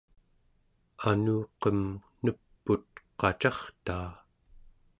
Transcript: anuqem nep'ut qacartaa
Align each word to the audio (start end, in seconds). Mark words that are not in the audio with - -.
anuqem 1.09 1.79
nep'ut 2.23 2.85
qacartaa 3.19 4.09